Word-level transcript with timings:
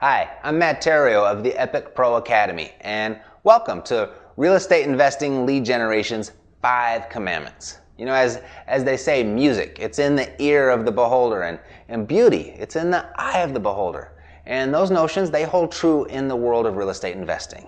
Hi, 0.00 0.28
I'm 0.42 0.58
Matt 0.58 0.82
Theriault 0.82 1.24
of 1.24 1.42
the 1.42 1.54
Epic 1.54 1.94
Pro 1.94 2.16
Academy, 2.16 2.70
and 2.82 3.18
welcome 3.44 3.80
to 3.84 4.10
Real 4.36 4.52
Estate 4.52 4.84
Investing 4.84 5.46
Lead 5.46 5.64
Generation's 5.64 6.32
Five 6.60 7.08
Commandments. 7.08 7.78
You 7.96 8.04
know, 8.04 8.12
as, 8.12 8.42
as 8.66 8.84
they 8.84 8.98
say, 8.98 9.24
music, 9.24 9.78
it's 9.80 9.98
in 9.98 10.14
the 10.14 10.30
ear 10.42 10.68
of 10.68 10.84
the 10.84 10.92
beholder, 10.92 11.44
and, 11.44 11.58
and 11.88 12.06
beauty, 12.06 12.54
it's 12.58 12.76
in 12.76 12.90
the 12.90 13.06
eye 13.18 13.38
of 13.38 13.54
the 13.54 13.58
beholder. 13.58 14.12
And 14.44 14.72
those 14.72 14.90
notions, 14.90 15.30
they 15.30 15.44
hold 15.44 15.72
true 15.72 16.04
in 16.04 16.28
the 16.28 16.36
world 16.36 16.66
of 16.66 16.76
real 16.76 16.90
estate 16.90 17.16
investing. 17.16 17.66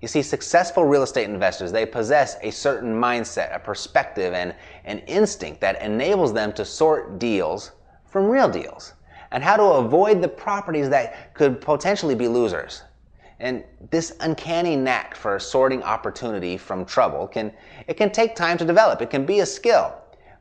You 0.00 0.06
see, 0.06 0.22
successful 0.22 0.84
real 0.84 1.02
estate 1.02 1.28
investors, 1.28 1.72
they 1.72 1.86
possess 1.86 2.36
a 2.42 2.52
certain 2.52 2.94
mindset, 2.94 3.52
a 3.52 3.58
perspective, 3.58 4.32
and 4.32 4.54
an 4.84 5.00
instinct 5.08 5.60
that 5.62 5.82
enables 5.82 6.32
them 6.32 6.52
to 6.52 6.64
sort 6.64 7.18
deals 7.18 7.72
from 8.04 8.26
real 8.26 8.48
deals 8.48 8.92
and 9.30 9.42
how 9.42 9.56
to 9.56 9.62
avoid 9.62 10.22
the 10.22 10.28
properties 10.28 10.88
that 10.90 11.34
could 11.34 11.60
potentially 11.60 12.14
be 12.14 12.28
losers. 12.28 12.82
And 13.40 13.64
this 13.90 14.16
uncanny 14.20 14.76
knack 14.76 15.14
for 15.14 15.38
sorting 15.38 15.82
opportunity 15.82 16.56
from 16.56 16.84
trouble 16.84 17.26
can 17.26 17.52
it 17.88 17.94
can 17.94 18.10
take 18.10 18.36
time 18.36 18.56
to 18.58 18.64
develop. 18.64 19.02
It 19.02 19.10
can 19.10 19.26
be 19.26 19.40
a 19.40 19.46
skill, 19.46 19.94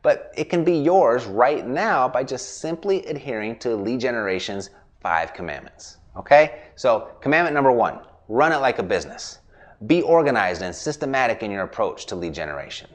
but 0.04 0.32
it 0.38 0.46
can 0.46 0.64
be 0.64 0.78
yours 0.78 1.26
right 1.26 1.66
now 1.66 2.08
by 2.08 2.24
just 2.24 2.60
simply 2.60 3.06
adhering 3.06 3.58
to 3.60 3.76
lead 3.76 4.00
generation's 4.00 4.70
5 5.02 5.34
commandments. 5.34 5.98
Okay? 6.16 6.62
So, 6.76 7.10
commandment 7.20 7.56
number 7.56 7.72
1, 7.72 8.00
run 8.30 8.52
it 8.52 8.58
like 8.58 8.80
a 8.80 8.84
business. 8.84 9.40
Be 9.88 10.02
organized 10.02 10.62
and 10.62 10.74
systematic 10.74 11.44
in 11.44 11.52
your 11.52 11.64
approach 11.64 12.06
to 12.06 12.16
lead 12.16 12.34
generation. 12.34 12.90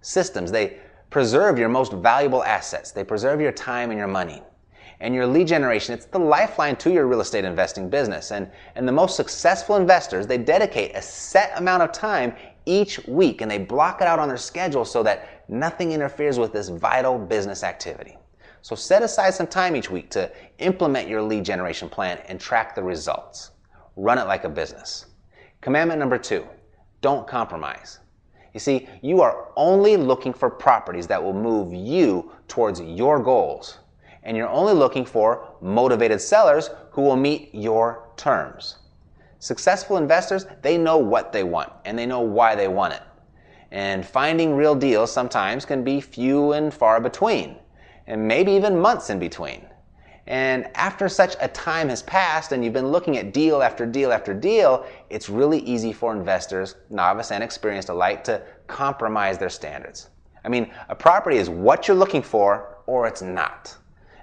Systems, 0.00 0.50
they 0.50 0.78
preserve 1.10 1.58
your 1.58 1.68
most 1.68 1.92
valuable 1.92 2.44
assets. 2.44 2.92
They 2.92 3.04
preserve 3.04 3.40
your 3.40 3.52
time 3.52 3.90
and 3.90 3.98
your 3.98 4.08
money 4.08 4.42
and 5.00 5.14
your 5.14 5.26
lead 5.26 5.48
generation, 5.48 5.94
it's 5.94 6.04
the 6.04 6.18
lifeline 6.18 6.76
to 6.76 6.92
your 6.92 7.06
real 7.06 7.22
estate 7.22 7.44
investing 7.44 7.88
business. 7.88 8.32
And, 8.32 8.50
and 8.74 8.86
the 8.86 8.92
most 8.92 9.16
successful 9.16 9.76
investors, 9.76 10.26
they 10.26 10.36
dedicate 10.36 10.94
a 10.94 11.00
set 11.00 11.52
amount 11.58 11.82
of 11.82 11.92
time 11.92 12.34
each 12.66 12.98
week 13.08 13.40
and 13.40 13.50
they 13.50 13.58
block 13.58 14.02
it 14.02 14.06
out 14.06 14.18
on 14.18 14.28
their 14.28 14.36
schedule 14.36 14.84
so 14.84 15.02
that 15.02 15.44
nothing 15.48 15.92
interferes 15.92 16.38
with 16.38 16.52
this 16.52 16.68
vital 16.68 17.18
business 17.18 17.64
activity. 17.64 18.18
So 18.60 18.76
set 18.76 19.02
aside 19.02 19.32
some 19.32 19.46
time 19.46 19.74
each 19.74 19.90
week 19.90 20.10
to 20.10 20.30
implement 20.58 21.08
your 21.08 21.22
lead 21.22 21.46
generation 21.46 21.88
plan 21.88 22.18
and 22.28 22.38
track 22.38 22.74
the 22.74 22.82
results. 22.82 23.52
Run 23.96 24.18
it 24.18 24.26
like 24.26 24.44
a 24.44 24.50
business. 24.50 25.06
Commandment 25.62 25.98
number 25.98 26.18
two, 26.18 26.46
don't 27.00 27.26
compromise. 27.26 28.00
You 28.52 28.60
see, 28.60 28.86
you 29.00 29.22
are 29.22 29.48
only 29.56 29.96
looking 29.96 30.34
for 30.34 30.50
properties 30.50 31.06
that 31.06 31.22
will 31.22 31.32
move 31.32 31.72
you 31.72 32.32
towards 32.48 32.82
your 32.82 33.22
goals 33.22 33.78
and 34.22 34.36
you're 34.36 34.48
only 34.48 34.74
looking 34.74 35.04
for 35.04 35.48
motivated 35.60 36.20
sellers 36.20 36.70
who 36.92 37.02
will 37.02 37.16
meet 37.16 37.50
your 37.54 38.08
terms. 38.16 38.76
Successful 39.38 39.96
investors, 39.96 40.46
they 40.62 40.76
know 40.76 40.98
what 40.98 41.32
they 41.32 41.42
want 41.42 41.72
and 41.84 41.98
they 41.98 42.06
know 42.06 42.20
why 42.20 42.54
they 42.54 42.68
want 42.68 42.94
it. 42.94 43.02
And 43.70 44.04
finding 44.04 44.54
real 44.54 44.74
deals 44.74 45.10
sometimes 45.10 45.64
can 45.64 45.84
be 45.84 46.00
few 46.00 46.52
and 46.52 46.74
far 46.74 47.00
between, 47.00 47.56
and 48.06 48.26
maybe 48.26 48.52
even 48.52 48.78
months 48.78 49.10
in 49.10 49.18
between. 49.18 49.66
And 50.26 50.68
after 50.74 51.08
such 51.08 51.36
a 51.40 51.48
time 51.48 51.88
has 51.88 52.02
passed 52.02 52.52
and 52.52 52.62
you've 52.62 52.74
been 52.74 52.88
looking 52.88 53.16
at 53.16 53.32
deal 53.32 53.62
after 53.62 53.86
deal 53.86 54.12
after 54.12 54.34
deal, 54.34 54.86
it's 55.08 55.28
really 55.28 55.60
easy 55.60 55.92
for 55.92 56.12
investors, 56.12 56.76
novice 56.90 57.30
and 57.30 57.42
experienced 57.42 57.88
alike, 57.88 58.22
to 58.24 58.42
compromise 58.66 59.38
their 59.38 59.48
standards. 59.48 60.10
I 60.44 60.48
mean, 60.48 60.70
a 60.88 60.94
property 60.94 61.38
is 61.38 61.48
what 61.48 61.88
you're 61.88 61.96
looking 61.96 62.22
for 62.22 62.76
or 62.86 63.06
it's 63.06 63.22
not 63.22 63.76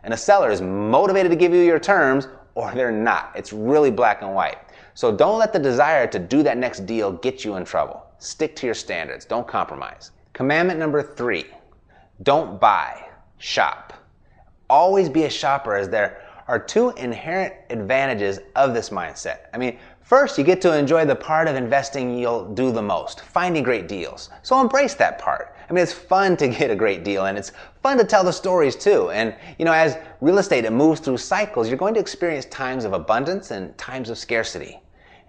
and 0.07 0.13
a 0.13 0.17
seller 0.17 0.49
is 0.49 0.61
motivated 0.61 1.29
to 1.29 1.35
give 1.35 1.51
you 1.53 1.59
your 1.59 1.79
terms 1.79 2.29
or 2.55 2.73
they're 2.73 2.93
not. 2.93 3.33
It's 3.35 3.51
really 3.51 3.91
black 3.91 4.21
and 4.21 4.33
white. 4.33 4.57
So 4.93 5.13
don't 5.13 5.37
let 5.37 5.51
the 5.51 5.59
desire 5.59 6.07
to 6.07 6.17
do 6.17 6.43
that 6.43 6.57
next 6.57 6.85
deal 6.85 7.11
get 7.11 7.43
you 7.43 7.57
in 7.57 7.65
trouble. 7.65 8.05
Stick 8.17 8.55
to 8.55 8.65
your 8.65 8.73
standards. 8.73 9.25
Don't 9.25 9.45
compromise. 9.45 10.11
Commandment 10.31 10.79
number 10.79 11.03
three 11.03 11.47
don't 12.23 12.57
buy, 12.57 13.09
shop. 13.37 14.01
Always 14.69 15.09
be 15.09 15.25
a 15.25 15.29
shopper, 15.29 15.75
as 15.75 15.89
there 15.89 16.21
are 16.47 16.57
two 16.57 16.91
inherent 16.91 17.53
advantages 17.69 18.39
of 18.55 18.73
this 18.73 18.91
mindset. 18.91 19.39
I 19.53 19.57
mean, 19.57 19.77
first, 20.03 20.37
you 20.37 20.45
get 20.45 20.61
to 20.61 20.77
enjoy 20.77 21.03
the 21.03 21.17
part 21.17 21.49
of 21.49 21.57
investing 21.57 22.17
you'll 22.17 22.53
do 22.53 22.71
the 22.71 22.81
most, 22.81 23.19
finding 23.19 23.61
great 23.61 23.89
deals. 23.89 24.29
So 24.41 24.61
embrace 24.61 24.93
that 24.95 25.19
part. 25.19 25.56
I 25.69 25.73
mean, 25.73 25.83
it's 25.83 25.93
fun 25.93 26.37
to 26.37 26.47
get 26.47 26.71
a 26.71 26.75
great 26.75 27.03
deal 27.03 27.25
and 27.25 27.37
it's 27.37 27.51
fun 27.83 27.97
to 27.97 28.03
tell 28.03 28.23
the 28.23 28.31
stories 28.31 28.75
too. 28.75 29.09
And, 29.11 29.35
you 29.59 29.65
know, 29.65 29.73
as 29.73 29.97
real 30.21 30.37
estate, 30.37 30.65
it 30.65 30.71
moves 30.71 31.01
through 31.01 31.17
cycles, 31.17 31.67
you're 31.67 31.77
going 31.77 31.93
to 31.95 31.99
experience 31.99 32.45
times 32.45 32.85
of 32.85 32.93
abundance 32.93 33.51
and 33.51 33.77
times 33.77 34.09
of 34.09 34.17
scarcity. 34.17 34.79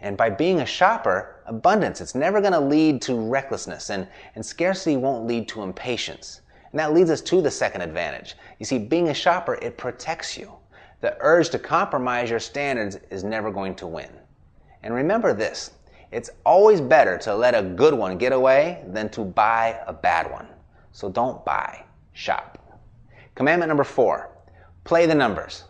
And 0.00 0.16
by 0.16 0.30
being 0.30 0.60
a 0.60 0.66
shopper, 0.66 1.42
abundance, 1.46 2.00
it's 2.00 2.14
never 2.14 2.40
going 2.40 2.52
to 2.52 2.60
lead 2.60 3.02
to 3.02 3.14
recklessness 3.16 3.90
and, 3.90 4.06
and 4.36 4.46
scarcity 4.46 4.96
won't 4.96 5.26
lead 5.26 5.48
to 5.48 5.62
impatience. 5.62 6.42
And 6.70 6.78
that 6.78 6.92
leads 6.92 7.10
us 7.10 7.20
to 7.22 7.40
the 7.40 7.50
second 7.50 7.80
advantage. 7.80 8.36
You 8.58 8.66
see, 8.66 8.78
being 8.78 9.08
a 9.08 9.14
shopper, 9.14 9.54
it 9.56 9.76
protects 9.76 10.36
you. 10.36 10.52
The 11.00 11.16
urge 11.20 11.50
to 11.50 11.58
compromise 11.58 12.30
your 12.30 12.40
standards 12.40 12.98
is 13.10 13.24
never 13.24 13.50
going 13.50 13.74
to 13.76 13.86
win. 13.86 14.10
And 14.82 14.94
remember 14.94 15.32
this 15.32 15.72
it's 16.10 16.30
always 16.44 16.80
better 16.80 17.18
to 17.18 17.34
let 17.34 17.54
a 17.54 17.62
good 17.62 17.94
one 17.94 18.18
get 18.18 18.32
away 18.32 18.82
than 18.88 19.08
to 19.10 19.22
buy 19.22 19.80
a 19.86 19.92
bad 19.92 20.30
one. 20.30 20.48
So 20.92 21.10
don't 21.10 21.44
buy, 21.44 21.84
shop. 22.12 22.78
Commandment 23.34 23.68
number 23.68 23.84
four 23.84 24.30
play 24.84 25.06
the 25.06 25.14
numbers. 25.14 25.64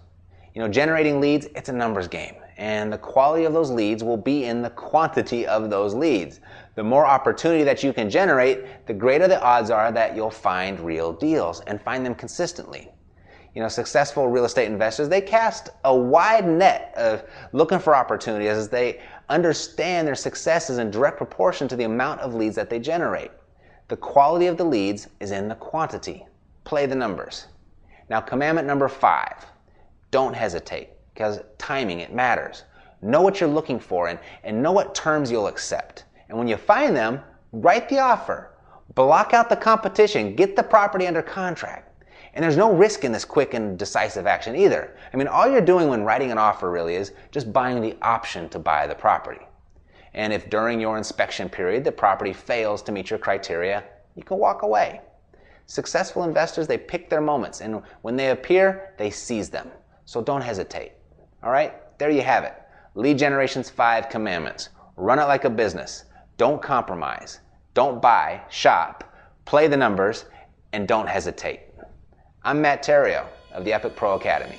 You 0.54 0.62
know, 0.62 0.68
generating 0.68 1.20
leads, 1.20 1.46
it's 1.54 1.68
a 1.68 1.72
numbers 1.72 2.08
game. 2.08 2.36
And 2.56 2.92
the 2.92 2.98
quality 2.98 3.44
of 3.44 3.52
those 3.52 3.70
leads 3.70 4.02
will 4.02 4.16
be 4.16 4.44
in 4.44 4.62
the 4.62 4.70
quantity 4.70 5.46
of 5.46 5.70
those 5.70 5.94
leads. 5.94 6.40
The 6.74 6.82
more 6.82 7.06
opportunity 7.06 7.62
that 7.64 7.82
you 7.82 7.92
can 7.92 8.10
generate, 8.10 8.86
the 8.86 8.94
greater 8.94 9.28
the 9.28 9.40
odds 9.40 9.70
are 9.70 9.92
that 9.92 10.16
you'll 10.16 10.30
find 10.30 10.80
real 10.80 11.12
deals 11.12 11.60
and 11.66 11.80
find 11.80 12.04
them 12.04 12.14
consistently 12.14 12.90
you 13.54 13.62
know, 13.62 13.68
successful 13.68 14.28
real 14.28 14.44
estate 14.44 14.66
investors, 14.66 15.08
they 15.08 15.20
cast 15.20 15.70
a 15.84 15.94
wide 15.94 16.46
net 16.46 16.92
of 16.96 17.24
looking 17.52 17.78
for 17.78 17.94
opportunities 17.94 18.50
as 18.50 18.68
they 18.68 19.00
understand 19.28 20.06
their 20.06 20.14
success 20.14 20.70
is 20.70 20.78
in 20.78 20.90
direct 20.90 21.16
proportion 21.16 21.68
to 21.68 21.76
the 21.76 21.84
amount 21.84 22.20
of 22.20 22.34
leads 22.34 22.56
that 22.56 22.70
they 22.70 22.78
generate. 22.78 23.30
The 23.88 23.96
quality 23.96 24.46
of 24.46 24.56
the 24.56 24.64
leads 24.64 25.08
is 25.20 25.30
in 25.30 25.48
the 25.48 25.54
quantity. 25.54 26.26
Play 26.64 26.86
the 26.86 26.94
numbers. 26.94 27.46
Now, 28.10 28.20
commandment 28.20 28.66
number 28.66 28.88
five, 28.88 29.46
don't 30.10 30.34
hesitate 30.34 30.90
because 31.14 31.40
timing, 31.58 32.00
it 32.00 32.12
matters. 32.12 32.64
Know 33.02 33.22
what 33.22 33.40
you're 33.40 33.48
looking 33.48 33.80
for 33.80 34.08
and, 34.08 34.18
and 34.44 34.62
know 34.62 34.72
what 34.72 34.94
terms 34.94 35.30
you'll 35.30 35.46
accept. 35.46 36.04
And 36.28 36.38
when 36.38 36.48
you 36.48 36.56
find 36.56 36.96
them, 36.96 37.20
write 37.52 37.88
the 37.88 37.98
offer. 37.98 38.50
Block 38.94 39.34
out 39.34 39.48
the 39.48 39.56
competition. 39.56 40.34
Get 40.34 40.56
the 40.56 40.62
property 40.62 41.06
under 41.06 41.22
contract. 41.22 41.97
And 42.34 42.42
there's 42.42 42.56
no 42.56 42.72
risk 42.72 43.04
in 43.04 43.12
this 43.12 43.24
quick 43.24 43.54
and 43.54 43.78
decisive 43.78 44.26
action 44.26 44.54
either. 44.54 44.96
I 45.12 45.16
mean, 45.16 45.28
all 45.28 45.50
you're 45.50 45.60
doing 45.60 45.88
when 45.88 46.04
writing 46.04 46.30
an 46.30 46.38
offer 46.38 46.70
really 46.70 46.94
is 46.94 47.12
just 47.30 47.52
buying 47.52 47.80
the 47.80 47.96
option 48.02 48.48
to 48.50 48.58
buy 48.58 48.86
the 48.86 48.94
property. 48.94 49.44
And 50.14 50.32
if 50.32 50.50
during 50.50 50.80
your 50.80 50.98
inspection 50.98 51.48
period 51.48 51.84
the 51.84 51.92
property 51.92 52.32
fails 52.32 52.82
to 52.82 52.92
meet 52.92 53.10
your 53.10 53.18
criteria, 53.18 53.84
you 54.14 54.22
can 54.22 54.38
walk 54.38 54.62
away. 54.62 55.00
Successful 55.66 56.24
investors, 56.24 56.66
they 56.66 56.78
pick 56.78 57.10
their 57.10 57.20
moments, 57.20 57.60
and 57.60 57.82
when 58.02 58.16
they 58.16 58.30
appear, 58.30 58.94
they 58.96 59.10
seize 59.10 59.50
them. 59.50 59.70
So 60.06 60.22
don't 60.22 60.40
hesitate. 60.40 60.92
All 61.42 61.50
right, 61.50 61.74
there 61.98 62.10
you 62.10 62.22
have 62.22 62.44
it. 62.44 62.54
Lead 62.94 63.18
generation's 63.18 63.68
five 63.68 64.08
commandments. 64.08 64.70
Run 64.96 65.18
it 65.18 65.24
like 65.24 65.44
a 65.44 65.50
business. 65.50 66.06
Don't 66.38 66.62
compromise. 66.62 67.40
Don't 67.74 68.00
buy, 68.00 68.40
shop, 68.48 69.04
play 69.44 69.68
the 69.68 69.76
numbers, 69.76 70.24
and 70.72 70.88
don't 70.88 71.08
hesitate. 71.08 71.60
I'm 72.48 72.62
Matt 72.62 72.82
Theriault 72.82 73.26
of 73.52 73.66
the 73.66 73.74
Epic 73.74 73.94
Pro 73.94 74.14
Academy. 74.14 74.58